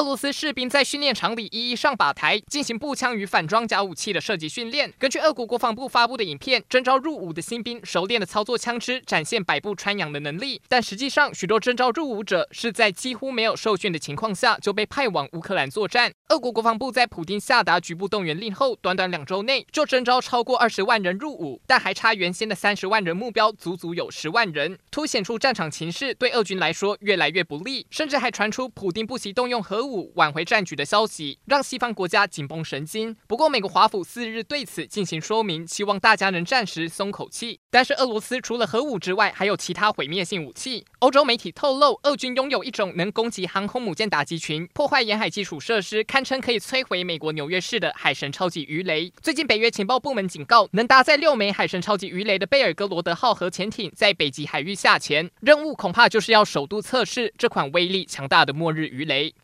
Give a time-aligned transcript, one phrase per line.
[0.00, 4.90] 俄罗斯士兵在训练场里一一上靶台进行步枪与反装甲武器的射击训练。
[4.98, 10.62] 根据俄国国防部发布的影片，征召入伍的新兵熟练的操作枪支，展现百步穿杨的能力。
[10.68, 16.10] 但实际上，许多征召入伍者是在几乎没有受训的情况下就被派往乌克兰作战。
[16.30, 29.89] 俄国国防部在普丁下达局部动员令后，短短两周内就征召超过二十万人入伍，但还差原先的三十万人目标足足有十万人，凸显出战场情势对俄军来说越来越不利，甚至还传出普丁不惜动用核武。
[30.14, 33.16] 挽回战局的消息让西方国家紧绷神经。
[33.26, 37.60] 不过，美国华府四日对此进行说明，希望大家能暂时松口气。
[37.70, 40.84] 但是，俄罗斯除了核武之外，还有其他毁灭性武器。
[41.00, 49.12] 欧洲媒体透露，俄军拥有一种能攻击航空母舰打击群、破坏沿海基础设施，堪称可以摧毁美国纽约市的海神超级鱼雷。
[49.22, 59.34] 最近，北约情报部门警告，能搭载六枚海神超级鱼雷的贝尔格罗德号核潜艇在北极海域下潜，任务恐怕就是要首度测试这款威力强大的末日鱼雷。